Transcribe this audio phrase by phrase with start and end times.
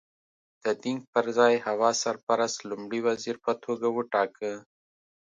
[0.63, 4.51] د دینګ پر ځای هوا سرپرست لومړی وزیر په توګه وټاکه.